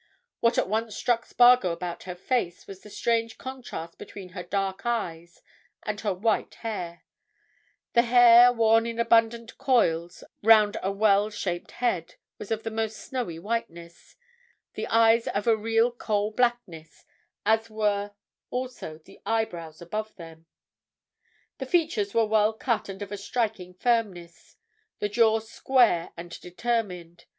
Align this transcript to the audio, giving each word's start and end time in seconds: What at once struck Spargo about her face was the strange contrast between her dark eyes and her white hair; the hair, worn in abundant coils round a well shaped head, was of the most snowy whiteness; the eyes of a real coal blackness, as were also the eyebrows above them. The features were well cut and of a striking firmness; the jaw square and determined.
What 0.39 0.57
at 0.57 0.67
once 0.67 0.95
struck 0.95 1.27
Spargo 1.27 1.69
about 1.71 2.05
her 2.05 2.15
face 2.15 2.65
was 2.65 2.79
the 2.81 2.89
strange 2.89 3.37
contrast 3.37 3.99
between 3.99 4.29
her 4.29 4.41
dark 4.41 4.83
eyes 4.83 5.43
and 5.83 6.01
her 6.01 6.11
white 6.11 6.55
hair; 6.65 7.03
the 7.93 8.01
hair, 8.01 8.51
worn 8.51 8.87
in 8.87 8.97
abundant 8.97 9.59
coils 9.59 10.23
round 10.41 10.75
a 10.81 10.91
well 10.91 11.29
shaped 11.29 11.73
head, 11.73 12.15
was 12.39 12.49
of 12.49 12.63
the 12.63 12.71
most 12.71 12.97
snowy 12.97 13.37
whiteness; 13.37 14.15
the 14.73 14.87
eyes 14.87 15.27
of 15.27 15.45
a 15.45 15.55
real 15.55 15.91
coal 15.91 16.31
blackness, 16.31 17.05
as 17.45 17.69
were 17.69 18.15
also 18.49 18.97
the 18.97 19.19
eyebrows 19.23 19.83
above 19.83 20.15
them. 20.15 20.47
The 21.59 21.67
features 21.67 22.15
were 22.15 22.25
well 22.25 22.53
cut 22.53 22.89
and 22.89 23.03
of 23.03 23.11
a 23.11 23.17
striking 23.19 23.75
firmness; 23.75 24.55
the 24.97 25.09
jaw 25.09 25.37
square 25.37 26.11
and 26.17 26.31
determined. 26.41 27.25